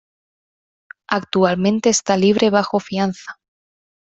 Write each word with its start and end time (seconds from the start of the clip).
Actualmente 1.11 1.91
está 1.91 2.17
libre 2.17 2.49
bajo 2.49 2.79
fianza. 2.79 3.37